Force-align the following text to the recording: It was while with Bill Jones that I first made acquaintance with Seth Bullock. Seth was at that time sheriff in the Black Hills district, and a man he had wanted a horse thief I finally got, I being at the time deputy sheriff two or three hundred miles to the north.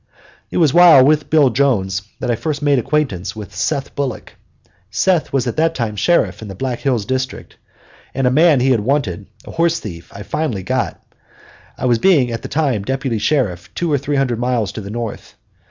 It 0.49 0.57
was 0.57 0.73
while 0.73 1.05
with 1.05 1.29
Bill 1.29 1.51
Jones 1.51 2.01
that 2.19 2.31
I 2.31 2.35
first 2.35 2.63
made 2.63 2.79
acquaintance 2.79 3.35
with 3.35 3.55
Seth 3.55 3.93
Bullock. 3.93 4.33
Seth 4.89 5.31
was 5.31 5.45
at 5.45 5.57
that 5.57 5.75
time 5.75 5.95
sheriff 5.95 6.41
in 6.41 6.47
the 6.47 6.55
Black 6.55 6.79
Hills 6.79 7.05
district, 7.05 7.55
and 8.15 8.25
a 8.25 8.31
man 8.31 8.61
he 8.61 8.71
had 8.71 8.79
wanted 8.79 9.27
a 9.45 9.51
horse 9.51 9.79
thief 9.79 10.11
I 10.11 10.23
finally 10.23 10.63
got, 10.63 10.99
I 11.77 11.85
being 11.97 12.31
at 12.31 12.41
the 12.41 12.47
time 12.47 12.81
deputy 12.81 13.19
sheriff 13.19 13.71
two 13.75 13.91
or 13.93 13.97
three 13.99 14.15
hundred 14.15 14.39
miles 14.39 14.71
to 14.71 14.81
the 14.81 14.89
north. 14.89 15.35